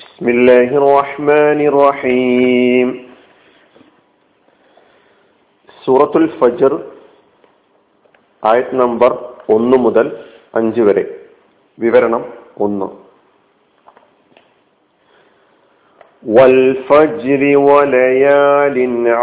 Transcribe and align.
بسم 0.00 0.26
الله 0.28 0.68
الرحمن 0.80 1.60
الرحيم 1.70 2.88
സൂറത്തുൽ 5.82 6.24
ഫജർ 6.38 6.72
ആയത് 8.42 8.72
നമ്പർ 8.80 9.12
ഒന്ന് 9.54 9.76
മുതൽ 9.84 10.06
അഞ്ച് 10.54 10.82
വരെ 10.86 11.04
വിവരണം 11.78 12.22
ഒന്ന് 12.64 12.88
والفجر 16.28 17.42
وليال 17.68 18.76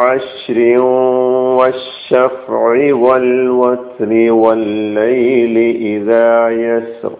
عشر 0.04 0.58
والشفع 1.58 2.62
والوتر 2.96 4.12
والليل 4.34 5.56
إذا 5.88 6.30
يسر 6.60 7.14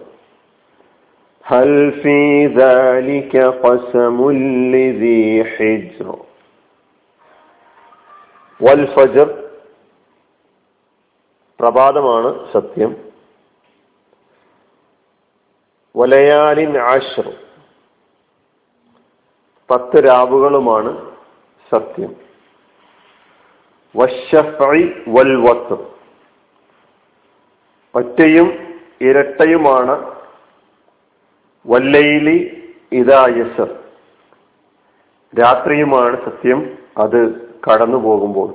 هل 1.48 1.70
في 1.92 2.46
ذلك 2.46 3.36
قسم 3.36 4.18
لذي 4.72 5.44
حجر 5.46 6.06
والفجر 8.60 9.28
പ്രഭാതമാണ് 11.60 12.30
സത്യം 12.52 12.92
വലയാലിൻ 15.94 16.72
ആശ്ര 16.84 17.26
പത്ത് 19.68 19.98
രാവുകളുമാണ് 20.04 20.92
സത്യം 21.72 22.10
വശഫി 23.94 24.80
വൽ 25.08 25.32
വത്ത് 25.36 25.76
ഒറ്റയും 27.94 28.48
ഇരട്ടയുമാണ് 29.00 29.94
വല്ലയിലി 31.65 32.71
ഇതായസർ 32.91 33.83
രാത്രിയുമാണ് 35.39 36.25
സത്യം 36.25 36.77
അത് 36.97 37.41
കടന്നു 37.41 37.97
പോകുമ്പോൾ. 37.97 38.53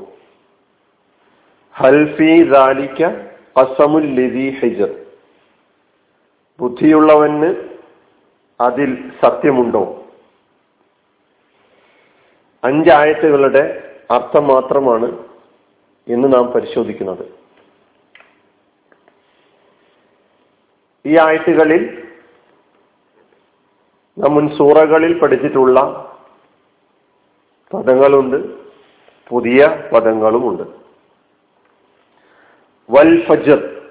ഹൽഫി 1.77 2.42
ദാലിക്ക 2.42 3.02
അസമുൽ 3.56 4.06
ലിദി 4.06 4.50
ഹിജർ. 4.50 4.94
ബുദ്ധിയുള്ളവന് 6.60 7.55
അതിൽ 8.60 9.12
സത്യമുണ്ടോ? 9.25 10.06
അഞ്ചായത്തുകളുടെ 12.64 13.92
അർത്ഥം 14.10 14.47
മാത്രമാണ് 14.47 15.19
ഇന്ന് 16.08 16.34
നാം 16.34 16.47
പരിശോധിക്കുന്നത്. 16.47 17.25
ഈ 21.06 21.19
ആയത്തുകളിൽ 21.19 22.03
നാം 24.18 24.34
മുൻ 24.34 24.48
സൂറകളിൽ 24.48 25.18
പഠിച്ചിട്ടുള്ള 25.18 25.80
പദങ്ങളുണ്ട്. 27.74 28.36
പുതിയ 29.28 29.82
പദങ്ങളുമുണ്ട്. 29.94 30.62
വൽ 32.90 33.26
ഫജർ. 33.26 33.90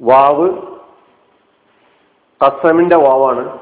വാവ് 0.00 0.62
കസമിന്റെ 2.44 2.96
വാവാണ്. 2.96 3.58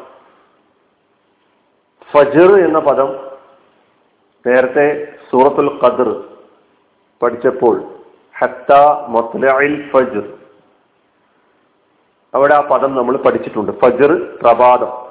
ഫജർ 2.10 2.64
എന്ന 2.64 2.78
പദം 2.78 3.30
നേരത്തെ 4.46 5.12
സൂറത്തുൽ 5.30 5.80
ഖദർ 5.84 6.24
പഠിച്ചപ്പോൾ 7.22 7.82
ഹത്ത 8.38 8.72
മത്ലഇൽ 9.08 9.90
ഫജർ. 9.90 10.39
അവിടെ 12.34 12.54
ആ 12.54 12.60
പദം 12.60 12.94
നമ്മൾ 12.94 13.16
പഠിച്ചിട്ടുണ്ട്. 13.16 13.72
ഫജർ 13.72 14.38
പ്രഭാതം. 14.42 15.10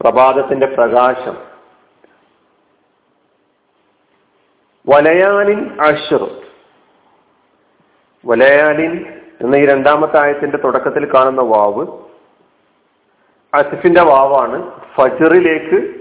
പ്രഭാതത്തിന്റെ 0.00 0.66
പ്രകാശം. 0.66 1.36
വലയാലിൻ 4.88 5.80
അഷർ 5.80 6.40
വലയാലിൻ 8.26 9.20
എന്ന 9.40 9.56
ഈ 9.56 9.66
രണ്ടാമത്തെ 9.66 10.22
ആയത്തിന്റെ 10.22 10.56
തുടക്കത്തിൽ 10.56 11.14
കാണുന്ന 11.14 11.40
വാവ് 11.40 11.86
അസിഫിന്റെ 13.54 14.02
വാവാണ്. 14.02 14.80
ഫജറിലേക്ക് 14.94 16.00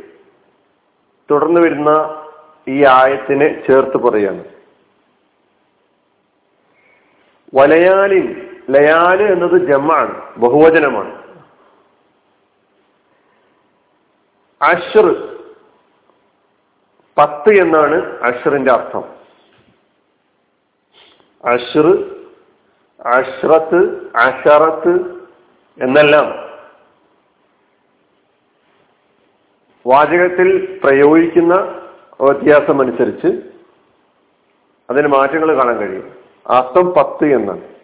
തുടർന്ന് 1.31 1.61
വരുന്ന 1.61 2.21
ഈ 2.67 2.85
ആയത്തിനെ 2.85 3.63
ചേർത്ത് 3.67 3.97
പറയാണ് 3.97 4.43
വലയാലിൻ 7.55 8.48
ലയാൽ 8.69 9.21
എന്നത് 9.33 9.71
ജമാണ് 9.71 10.39
ബഹുവചനമാണ്. 10.39 11.19
അഷർ 14.61 15.37
പത്ത് 17.17 17.61
എന്നാണ് 17.61 18.23
അഷറിന്റെ 18.23 18.71
അർത്ഥം. 18.71 19.03
അഷർ 21.45 22.15
അഷ്റത്ത് 23.05 24.07
അഷറത്ത് 24.17 24.93
എന്നെല്ലാം 25.83 26.49
വാചകത്തിൽ 29.87 30.79
പ്രയോഗിക്കുന്ന 30.83 31.55
വ്യത്യാസം 32.21 32.81
അനുസരിച്ച് 32.81 33.27
അതിന് 34.89 35.07
മാറ്റങ്ങൾ 35.07 35.55
കാണാൻ 35.55 35.77
കഴിയും. 35.77 36.11
അർത്ഥം 36.49 36.89
പത്ത് 36.89 37.25
എന്നാണ്. 37.25 37.78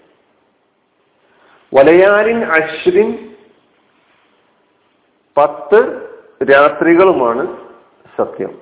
വലയാലിൻ 1.75 2.45
അശ്വിൻ 2.45 3.35
പത്ത് 5.37 6.09
രാത്രികളുമാണ് 6.51 7.69
സത്യം. 8.17 8.61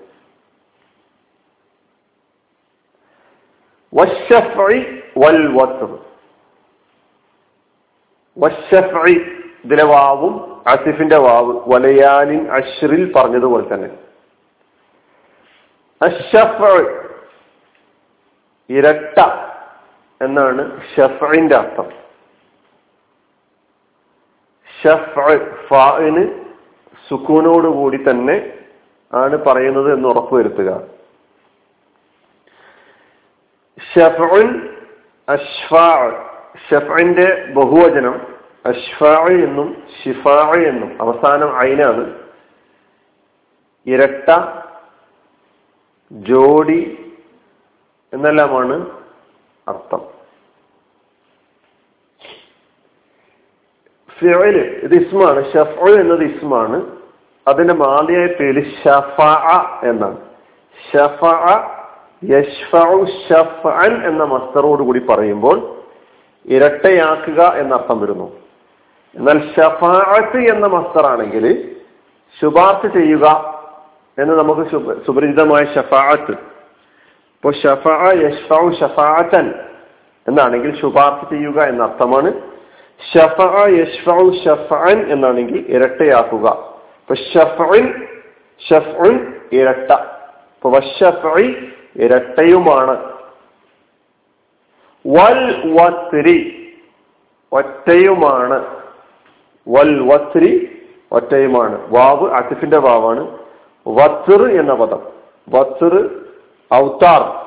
വൽ 5.18 5.58
വശഫി 8.38 9.14
ഇതിലെ 9.66 9.86
വാവും 9.86 10.62
അസിഫിന്റെ 10.68 11.18
വാവ് 11.18 11.62
വലയാലിൻ 11.74 12.52
അഷ്റിൽ 12.52 13.14
പറഞ്ഞതുപോലെ 13.16 13.74
തന്നെ. 13.74 13.90
അഷഫ് 16.02 16.72
ഇരട്ട 18.70 19.20
എന്നാണ് 20.22 20.82
ഷഫിന്റെ 20.96 21.56
അർത്ഥം. 21.56 22.03
ഷഫിന് 24.84 26.24
സുക്കൂനോട് 27.08 27.68
കൂടി 27.68 27.98
തന്നെ 27.98 28.36
ആണ് 29.14 29.36
പറയുന്നത് 29.38 29.90
എന്ന് 29.94 30.08
ഉറപ്പുവരുത്തുക 30.10 30.70
അഷ്ഫാ 35.28 35.88
ഷഫിന്റെ 36.68 37.28
ബഹുവചനം 37.54 38.16
അഷ്ഫാ 38.66 39.14
എന്നും 39.46 39.70
ഷിഫാ 40.00 40.38
എന്നും 40.64 40.90
അവസാനം 41.02 41.50
അയിനാണ് 41.58 42.04
ഇരട്ട 43.88 44.30
ജോഡി 46.12 46.82
എന്നെല്ലാമാണ് 48.14 48.76
അർത്ഥം. 49.68 50.02
ഫിഅൽ 54.20 54.58
ഇത് 54.84 54.96
ഇസ്മാണ് 54.96 55.44
ഷഫ 55.44 55.90
എന്നത് 55.90 56.24
ഇസ്മാണ് 56.24 56.78
അതിന്റെ 57.48 57.74
മാതിയായ 57.74 58.26
പേര് 58.26 58.62
ഷഫ 58.62 59.18
എന്നാണ്. 59.84 60.18
എന്ന 64.08 64.24
മസ്തറോട് 64.24 64.82
കൂടി 64.84 65.00
പറയുമ്പോൾ 65.00 65.58
ഇരട്ടയാക്കുക 66.46 67.42
എന്നർത്ഥം 67.58 68.02
വരുന്നു. 68.02 68.28
എന്നാൽ 69.16 69.38
ഷഫാഅത്ത് 69.56 70.40
എന്ന 70.54 70.68
മസ്തറാണെങ്കിൽ 70.68 71.46
ശുപാർശ 72.38 72.86
ചെയ്യുക 72.86 73.54
എന്ന് 74.20 74.34
നമുക്ക് 74.36 74.64
സുപരിചിതമായ 75.06 75.64
ഷഫാഅത്ത് 75.76 76.32
ഇപ്പൊ 77.36 77.52
ഷഫ 77.52 77.88
യഷ്ഫൻ 78.14 79.48
എന്നാണെങ്കിൽ 80.28 80.76
ശുപാർശ 80.82 81.30
ചെയ്യുക 81.30 81.62
എന്ന 81.62 81.84
അർത്ഥമാണ് 81.84 82.53
എന്നാണെങ്കിൽ 85.12 85.66
ഇരട്ടയാക്കുക. 85.70 86.74
ഇരട്ട. 89.54 89.92
ഇരട്ടയുമാണ്. 91.96 93.14
വൽ 95.08 95.74
വത്രി 95.82 96.68
ഒറ്റയുമാണ്. 97.52 98.82
വൽ 99.70 100.14
വത്രി 100.14 100.82
ഒറ്റയുമാണ്. 101.12 101.88
വാവ് 101.90 102.34
അസിഫിന്റെ 102.34 102.78
വാവാണ്. 102.78 103.38
വത്ർ 103.88 104.60
എന്ന 104.60 104.74
പദം. 104.74 105.12
വത്ർ 105.50 106.10
ഔത്താർ 106.74 107.44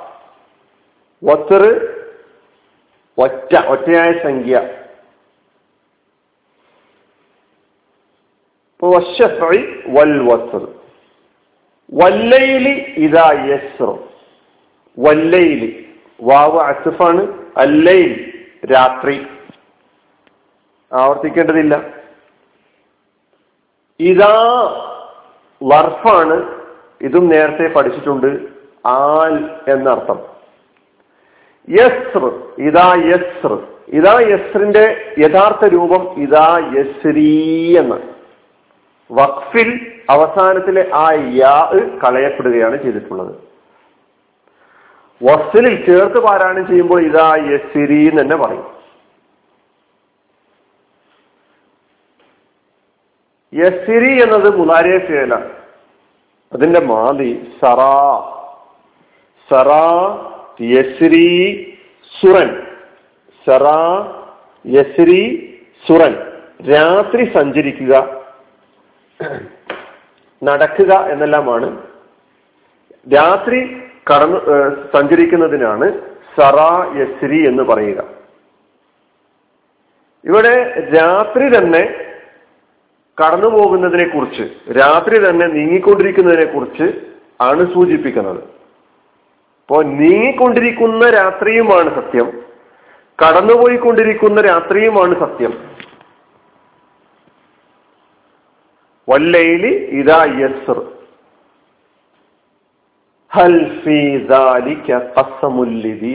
വത്ർ 1.24 1.62
ഒറ്റ 3.18 3.66
ഒറ്റയായ 3.66 4.12
സംഖ്യ 4.22 4.54
വൽ 4.56 4.72
വസ്ർ 4.72 4.82
വല്ലയിലി 11.92 12.94
ഇതാ 12.96 13.30
അല്ലയിൽ 17.56 18.32
രാത്രി. 18.72 19.26
ആവർത്തിക്കേണ്ടതില്ല. 20.92 21.82
ഇതാ 24.00 24.36
വർഫാണ്. 25.62 26.60
ഇതും 27.00 27.28
നേരത്തെ 27.28 27.72
പഠിച്ചിട്ടുണ്ട്. 27.72 28.38
ആൽ 28.86 29.50
എന്നർത്ഥം. 29.68 30.20
യസ്ർ 31.70 32.52
ഇതാ 32.58 32.94
യസ്ർ 33.06 33.68
ഇതാ 33.88 34.20
യസ്രിന്റെ 34.20 35.14
യഥാർത്ഥ 35.18 35.68
രൂപം 35.72 36.22
ഇതാ 36.22 36.72
യസ്രീ 36.76 37.78
എന്ന്. 37.78 38.15
വഖഫിൽ 39.12 39.92
അവസാനത്തിലെ 40.10 40.90
ആ 40.94 41.10
യാ 41.28 41.70
കളയപ്പെടുകയാണ് 42.04 42.82
ചെയ്തിട്ടുള്ളത്. 42.82 43.34
വസ്ലിൽ 45.22 45.86
ചേർത്ത് 45.86 46.22
പാരായണം 46.22 46.66
ചെയ്യുമ്പോൾ 46.66 47.02
ഇതാ 47.02 47.36
യസിരി 47.36 48.10
എന്ന് 48.10 48.22
തന്നെ 48.22 48.36
പറയും. 48.36 48.76
യസിരി 53.54 54.22
എന്നത് 54.22 54.56
മുലാരിയ 54.56 54.98
ഫേലാണ് 54.98 55.50
അതിന്റെ 56.52 56.80
മാതി 56.80 57.52
സറാ. 57.62 58.32
സറാ 59.50 59.88
യസ്രി 60.60 61.28
സുറൻ. 62.20 62.66
സറാ 63.46 64.12
യസ്രി 64.66 65.22
സുറൻ. 65.88 66.14
രാത്രി 66.72 67.24
സഞ്ചരിക്കുക. 67.34 68.25
നടക്കുക 70.44 70.92
എന്നെല്ലാമാണ്. 71.12 71.68
രാത്രി 73.14 73.60
കടന്നു 74.10 74.38
സഞ്ചരിക്കുന്നതിനാണ് 74.96 75.86
സറാ 76.36 76.92
യസ്രി 76.96 77.48
എന്ന് 77.48 77.62
പറയുക. 77.62 78.04
ഇവിടെ 80.24 80.54
രാത്രി 80.94 81.58
തന്നെ 81.58 81.82
കടന്നു 83.22 83.48
പോകുന്നതിനെ 83.48 84.06
കുറിച്ച് 84.08 84.72
രാത്രി 84.72 85.16
തന്നെ 85.18 85.46
നീങ്ങിക്കൊണ്ടിരിക്കുന്നതിനെ 85.46 86.52
കുറിച്ച് 86.52 87.00
ആണ് 87.40 87.74
സൂചിപ്പിക്കുന്നത്. 87.74 88.40
അപ്പോ 89.62 89.82
നീങ്ങിക്കൊണ്ടിരിക്കുന്ന 89.82 91.10
രാത്രിയുമാണ് 91.10 91.94
സത്യം. 91.94 92.28
കടന്നുപോയിക്കൊണ്ടിരിക്കുന്ന 93.22 94.40
രാത്രിയുമാണ് 94.40 95.20
സത്യം. 95.20 95.54
വല്ലയിലി 99.08 99.72
ഇതാ 100.00 100.24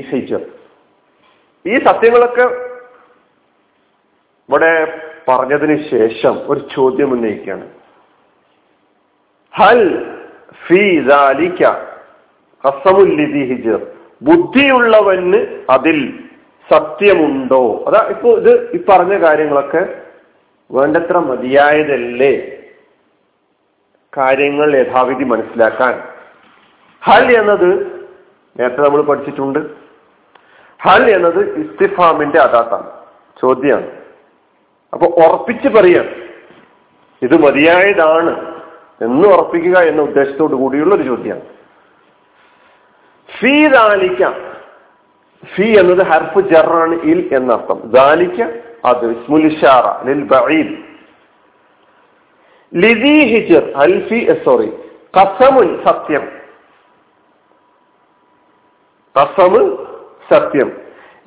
ഹിജർ. 0.09 0.41
ഈ 1.65 1.77
സത്യങ്ങളൊക്കെ 1.77 2.45
ഇവിടെ 4.49 5.01
പറഞ്ഞതിന് 5.27 5.89
ശേഷം 5.89 6.39
ഒരു 6.47 6.59
ചോദ്യം 6.75 7.11
ഉന്നയിക്കുകയാണ്. 7.11 7.67
ഹൽ 9.55 9.81
ഹിജർ. 13.45 13.81
ബുദ്ധിയുള്ളവന് 14.21 15.65
അതിൽ 15.69 16.19
സത്യമുണ്ടോ? 16.71 17.83
അതാ 17.87 18.07
ഇപ്പൊ 18.09 18.29
ഇത് 18.37 18.71
ഈ 18.73 18.79
പറഞ്ഞ 18.89 19.17
കാര്യങ്ങളൊക്കെ 19.19 20.01
വേണ്ടത്ര 20.71 21.17
മതിയായതല്ലേ? 21.19 22.60
കാര്യങ്ങൾ 24.17 24.75
യഥാവിധി 24.75 25.23
മനസ്സിലാക്കാൻ. 25.23 26.03
ഹൽ 27.03 27.39
എന്നത് 27.39 27.69
നേരത്തെ 28.59 28.81
നമ്മൾ 28.81 29.01
പഠിച്ചിട്ടുണ്ട്. 29.01 29.59
ഹൽ 30.83 31.11
എന്നത് 31.11 31.41
ഇസ്തിഫാമിന്റെ 31.59 32.39
അതാത്താണ് 32.39 32.89
ചോദ്യമാണ് 33.41 33.87
അപ്പൊ 34.93 35.07
ഉറപ്പിച്ച് 35.07 35.67
പറയാം 35.67 36.05
ഇത് 37.21 37.41
മതിയായതാണ് 37.41 38.33
എന്ന് 39.01 39.27
ഉറപ്പിക്കുക 39.27 39.77
എന്ന 39.79 40.01
ഉദ്ദേശത്തോടു 40.01 40.55
കൂടിയുള്ള 40.55 40.95
ഒരു 40.95 41.03
ചോദ്യമാണ് 41.03 41.41
ഫീ 43.39 43.67
ദാലിക്ക 43.67 44.29
ഫീ 45.55 45.79
എന്നത് 45.79 46.07
ഹർഫ് 46.07 46.39
ജറാണ് 46.39 46.95
ഇൽ 46.95 47.29
എന്നർത്ഥം. 47.35 47.81
ദാലിക്ക 47.85 48.39
അത് 48.85 49.05
ഇസ്മുലിഷാറ 49.11 50.05
ലിൽ 50.05 50.23
ബഈദ്. 50.23 50.90
ലിദി 52.75 53.25
ഹിജർ 53.25 53.71
അൽഫി 53.75 54.33
സോറി 54.45 54.71
കസമുൻ 55.19 55.83
സത്യം. 55.85 56.29
കസമ് 59.15 59.77
സത്യം. 60.33 60.71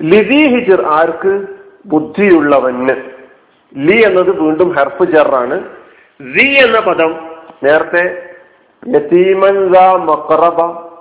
ലിദി 0.01 0.47
ഹിജർ 0.47 0.85
ആർക്ക്? 0.85 1.47
ബുദ്ധിയുള്ളവന്. 1.85 2.95
ലി 3.77 4.01
എന്നത് 4.05 4.29
വീണ്ടും 4.41 4.71
ഹർഫ് 4.71 5.03
ജറാണ്. 5.03 5.63
സി 6.35 6.45
എന്ന 6.45 6.79
പദം 6.79 7.15
നേരത്തെ 7.63 8.33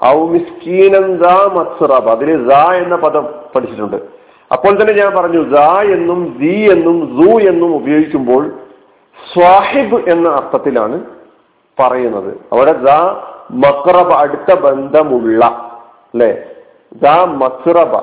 ഔ 0.04 0.26
അതിൽ 2.10 2.42
എന്ന 2.76 2.96
പദം 2.96 3.28
പഠിച്ചിട്ടുണ്ട്. 3.54 3.96
അപ്പോൾ 4.52 4.80
തന്നെ 4.80 4.92
ഞാൻ 4.92 5.16
പറഞ്ഞു 5.16 5.42
എന്നും 5.92 6.36
എന്നും 6.72 7.16
എന്നും 7.38 7.74
ഉപയോഗിക്കുമ്പോൾ 7.74 8.63
സ്വാഹിബ് 9.16 10.10
എന്ന 10.10 10.28
അർത്ഥത്തിലാണ് 10.28 11.04
പറയുന്നത്. 11.80 12.40
അവിടെ 12.52 12.72
ദ 12.72 12.90
മക്റബ 13.50 14.12
അടുത്ത 14.12 14.60
ബന്ധമുള്ള 14.60 15.44
അല്ലെ? 16.14 16.30
ദ 17.02 17.06
മസ്റബ 17.42 17.94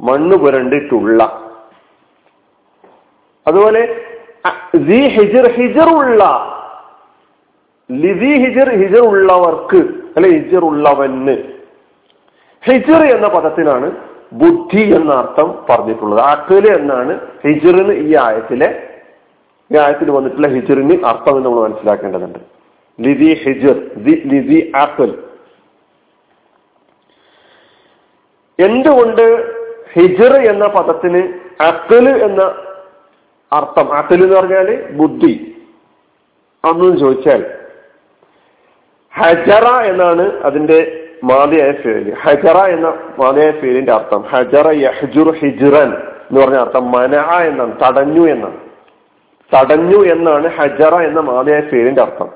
മണ്ണ് 0.00 0.36
പുരണ്ടിട്ടുള്ള. 0.38 1.22
അതുപോലെ 3.46 3.82
ഹിജർ 5.16 5.46
ഹിജർ 5.52 5.88
ഉള്ള 5.96 6.24
ഹിജർ 8.42 8.68
ഹിജർ 8.80 9.00
ഉള്ളവർക്ക് 9.08 9.80
അല്ലെ 10.16 10.30
ഹിജർ 10.30 10.62
ഉള്ളവന് 10.64 11.36
ഹിജർ 12.64 13.02
എന്ന 13.14 13.28
പദത്തിനാണ് 13.28 13.92
ബുദ്ധി 14.32 14.82
എന്ന 14.96 15.12
അർത്ഥം 15.12 15.48
പറഞ്ഞിട്ടുള്ളത്. 15.70 16.20
അക്കൽ 16.20 16.64
എന്നാണ് 16.78 17.20
ഹിജറിന് 17.42 17.92
ഈ 17.92 18.16
ആയത്തിലെ 18.16 18.93
ഈ 19.72 19.76
ആയത്തിൽ 19.76 20.10
വന്നിട്ടുള്ള 20.10 20.48
ഹിജറിന് 20.48 21.04
അർത്ഥം 21.04 21.42
നമ്മൾ 21.42 21.68
മനസ്സിലാക്കേണ്ടതുണ്ട്. 21.68 22.38
ലിതി 23.00 23.30
ഹിജർ 23.34 23.76
ലിതി 24.32 24.72
ആപ്പിൾ 24.76 25.08
എന്തുകൊണ്ട് 28.58 29.24
ഹിജർ 29.92 30.32
എന്ന 30.50 30.66
പദത്തിന് 30.66 31.22
അക്കൽ 31.62 32.06
എന്ന 32.24 32.42
അർത്ഥം? 33.52 33.92
അക്കൽ 33.92 34.24
എന്ന് 34.24 34.36
പറഞ്ഞാൽ 34.36 34.90
ബുദ്ധി. 34.90 35.34
അന്നും 36.64 36.98
ചോദിച്ചാൽ 36.98 37.42
ഹജറ 39.12 39.66
എന്നാണ് 39.84 40.24
അതിന്റെ 40.42 40.78
മാതയായ 41.24 41.72
ഫേൽ. 41.72 42.06
ഹജറ 42.22 42.58
എന്ന 42.66 42.88
മാതയായ 43.18 43.50
ഫേലിന്റെ 43.50 43.92
അർത്ഥം 43.92 44.22
ഹജറ 44.22 44.68
യഹജുർ 44.76 45.28
ഹിജുറൻ 45.34 45.90
എന്ന് 46.28 46.40
പറഞ്ഞ 46.40 46.56
അർത്ഥം 46.56 46.92
മനഅ 46.92 47.30
എന്നാണ് 47.48 47.74
തടഞ്ഞു 47.84 48.24
എന്നാണ്. 48.28 48.63
തടഞ്ഞു 49.54 50.00
എന്നാണ് 50.14 50.46
ഹജറ 50.56 50.94
എന്ന 51.08 51.20
മാതയായ 51.20 51.60
പേരിന്റെ 51.60 52.02
അർത്ഥം. 52.02 52.28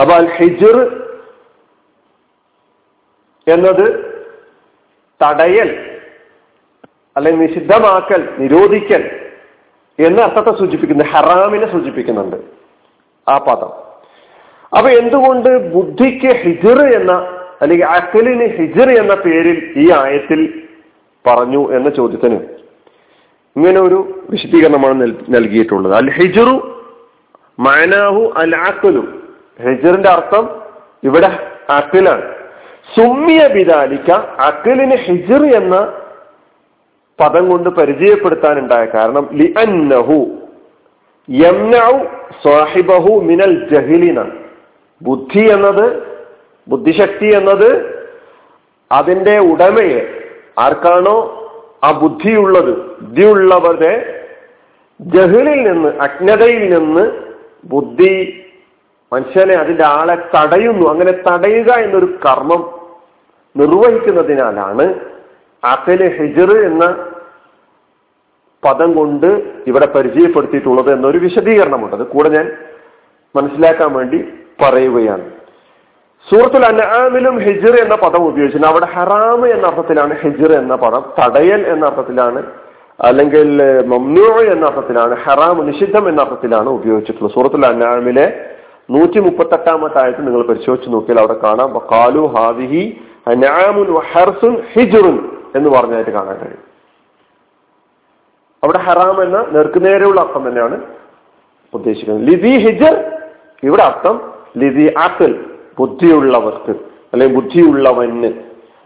അപ്പൊ 0.00 0.12
അൽ 0.14 0.28
ഹിജർ 0.38 0.76
എന്നത് 3.46 3.86
തടയൽ 5.20 5.70
അല്ലെങ്കിൽ 7.16 7.40
നിഷിദ്ധമാക്കൽ 7.46 8.22
നിരോധിക്കൽ 8.38 9.02
എന്ന 9.98 10.18
അർത്ഥത്തെ 10.22 10.52
സൂചിപ്പിക്കുന്നു 10.58 11.04
ഹറാമിനെ 11.04 11.66
സൂചിപ്പിക്കുന്നുണ്ട് 11.72 12.36
ആ 13.26 13.36
പദം. 13.38 13.72
അപ്പൊ 14.76 14.88
എന്തുകൊണ്ട് 14.90 15.50
ബുദ്ധിക്ക് 15.74 16.30
ഹിജർ 16.42 16.78
എന്ന 17.00 17.12
അല്ലെങ്കിൽ 17.62 17.86
അക്കലിന് 17.86 18.46
ഹിജർ 18.58 18.88
എന്ന 19.00 19.14
പേരിൽ 19.14 19.58
ഈ 19.76 19.86
ആയത്തിൽ 19.92 20.40
പറഞ്ഞു 21.24 21.62
എന്ന 21.76 21.88
ചോദ്യത്തിന് 21.88 22.38
ഇങ്ങനെ 23.56 23.80
ഒരു 23.80 23.98
വിശദീകരണമാണ് 24.30 24.94
നൽകിയിട്ടുള്ളത്. 25.28 25.94
അൽ 25.94 26.10
ഹിജറു 26.10 26.56
മാനാഹു 27.58 28.22
അൽ 28.36 28.52
അക്കലു 28.56 29.02
ഹിജറിന്റെ 29.64 30.08
അർത്ഥം 30.08 30.44
ഇവിടെ 31.02 31.30
അക്കലാണ് 31.70 32.26
സുമ്മിയ 32.96 33.40
ബിദാലിക്ക 33.54 34.10
അക്കലിന് 34.48 34.96
ഹിജർ 34.96 35.42
എന്ന 35.54 35.74
പദം 37.18 37.50
കൊണ്ട് 37.50 37.68
പരിചയപ്പെടുത്താൻ 37.68 38.58
ഉണ്ടായ 38.58 38.84
കാരണം 38.84 39.28
ലി 39.32 39.54
അന്നഹു 39.58 40.18
സാഹിബഹു 42.44 43.12
മിനൽ 43.20 43.54
ജഹിലിന. 43.72 44.18
ബുദ്ധി 45.02 45.42
എന്നത് 45.52 45.86
ബുദ്ധിശക്തി 46.68 47.28
എന്നത് 47.36 47.68
അതിന്റെ 48.90 49.38
ഉടമയെ 49.38 50.00
ആർക്കാണോ 50.58 51.16
ആ 51.84 51.98
ബുദ്ധിയുള്ളത് 51.98 53.00
ബുദ്ധിയുള്ളവരെ 53.00 54.16
ജഹിളിൽ 55.00 55.72
നിന്ന് 55.72 55.88
അജ്ഞതയിൽ 55.88 56.74
നിന്ന് 56.74 57.10
ബുദ്ധി 57.64 58.44
മനുഷ്യനെ 59.12 59.54
അതിന്റെ 59.54 59.84
ആളെ 59.84 60.16
തടയുന്നു. 60.36 60.88
അങ്ങനെ 60.88 61.12
തടയുക 61.12 61.70
എന്നൊരു 61.72 62.06
കർമ്മം 62.06 62.62
നിർവഹിക്കുന്നതിനാലാണ് 63.56 64.94
അഖൽ 65.64 66.02
ഹിജർ 66.18 66.50
എന്ന 66.64 66.84
പദം 68.64 68.92
കൊണ്ട് 68.92 69.26
ഇവിടെ 69.66 69.86
പരിചയപ്പെടുത്തിയിട്ടുള്ളത് 69.86 70.92
എന്നൊരു 70.92 71.18
വിശദീകരണമുണ്ട്. 71.18 71.96
അത് 71.96 72.06
കൂടെ 72.06 72.28
ഞാൻ 72.28 72.52
മനസ്സിലാക്കാൻ 73.36 73.92
വേണ്ടി 73.92 74.24
പറയുകയാണ്. 74.62 75.39
സൂറത്തുൽ 76.28 76.64
അനാമിലും 76.64 77.38
ഹിജർ 77.38 77.74
എന്ന 77.84 77.94
പദം 77.94 78.22
ഉപയോഗിച്ചിട്ടുണ്ട്. 78.24 78.66
അവിടെ 78.66 78.86
ഹറാം 78.86 79.50
എന്ന 79.52 79.66
അർത്ഥത്തിലാണ് 79.66 80.14
ഹിജർ 80.22 80.52
എന്ന 80.52 80.76
പദം 80.76 81.02
തടയൽ 81.18 81.66
എന്ന 81.66 81.86
അർത്ഥത്തിലാണ് 81.86 82.42
അല്ലെങ്കിൽ 83.04 83.48
മമ്നൂ 83.86 84.26
എന്ന 84.52 84.64
അർത്ഥത്തിലാണ് 84.66 85.14
ഹറാം 85.14 85.66
നിഷിദ്ധം 85.66 86.08
എന്ന 86.08 86.22
അർത്ഥത്തിലാണ് 86.22 86.68
ഉപയോഗിച്ചിട്ടുള്ളത്. 86.68 87.34
സൂറത്തുൽ 87.34 87.66
അനാമിലെ 87.66 88.26
നൂറ്റി 88.90 89.18
മുപ്പത്തെട്ടാമത്തെ 89.20 90.02
ആയത്ത് 90.02 90.26
നിങ്ങൾ 90.26 90.42
പരിശോധിച്ച് 90.42 90.92
നോക്കിയാൽ 90.92 91.18
അവിടെ 91.18 91.36
കാണാം 91.44 91.80
കാലു 91.92 92.22
ഹാദിഹി 92.36 93.00
അനാമുൻ 93.28 94.00
ഹർസുൻ 94.12 94.62
ഹിജുറുൻ 94.72 95.30
എന്ന് 95.56 95.70
പറഞ്ഞായിട്ട് 95.70 96.10
കാണാൻ 96.10 96.36
കഴിയും. 96.36 96.64
അവിടെ 98.62 98.78
ഹറാം 98.78 99.22
എന്ന 99.22 99.38
നേർക്കുനേരെയുള്ള 99.50 100.20
അർത്ഥം 100.20 100.48
തന്നെയാണ് 100.48 100.80
ഉദ്ദേശിക്കുന്നത്. 101.74 102.26
ലിതി 102.28 102.52
ഹിജർ 102.66 102.94
ഇവിടെ 103.62 103.82
അർത്ഥം 103.82 104.32
ലിദി 104.56 104.94
ആക്കൽ 104.98 105.49
ബുദ്ധിയുള്ളവർക്ക് 105.80 106.70
അല്ലെങ്കിൽ 107.12 107.40
ബുദ്ധിയുള്ളവന്. 107.40 108.32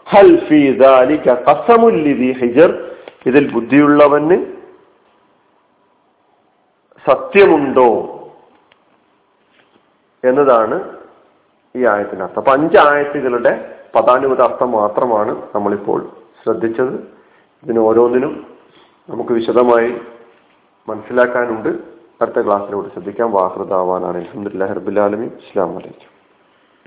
ഹൽ 0.09 0.47
ഫീ 0.47 0.73
ദാലിക 0.73 1.33
ഹിജർ. 2.33 2.91
ഇതിൽ 3.27 3.53
ബുദ്ധിയുള്ളവന് 3.53 4.45
സത്യമുണ്ടോ 7.11 7.89
എന്നതാണ് 10.25 10.77
ഈ 11.77 11.85
ആയത്തിന്റെ 11.87 12.25
അർത്ഥം 12.25 12.41
അപ്പൊ 12.41 12.53
അഞ്ച് 12.53 12.79
ആയത്തുകളുടെ 12.79 13.79
പദാനുപത 13.95 14.41
അർത്ഥം 14.41 14.71
മാത്രമാണ് 14.71 15.43
നമ്മളിപ്പോൾ 15.55 16.11
ശ്രദ്ധിച്ചത്. 16.45 16.95
ഇതിന് 17.65 17.79
ഓരോന്നിനും 17.79 18.47
നമുക്ക് 19.11 19.33
വിശദമായി 19.33 19.91
മനസ്സിലാക്കാനുണ്ട്. 20.89 21.69
അടുത്ത 22.23 22.47
ക്ലാസ്സിലൂടെ 22.47 22.89
ശ്രദ്ധിക്കാം. 22.89 23.33
വാഹൃതാവാനാണ് 23.33 24.17
അലഹമുല്ലാ 24.17 24.67
ഹർബുലാലമി 24.67 25.27
ഇസ്ലാം 25.27 25.75
വലൈക്കും 25.75 26.14